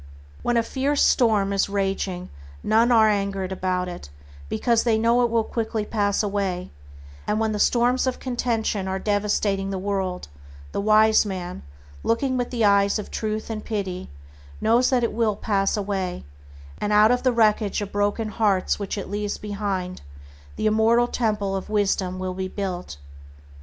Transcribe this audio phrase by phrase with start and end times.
[0.41, 2.29] When a fierce storm is raging
[2.63, 4.09] none are angered about it,
[4.49, 6.71] because they know it will quickly pass away,
[7.27, 10.27] and when the storms of contention are devastating the world,
[10.71, 11.61] the wise man,
[12.01, 14.09] looking with the eye of Truth and pity,
[14.59, 16.23] knows that it will pass away,
[16.79, 20.01] and that out of the wreckage of broken hearts which it leaves behind
[20.55, 22.97] the immortal Temple of Wisdom will be built.